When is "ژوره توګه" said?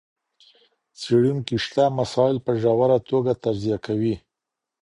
2.61-3.31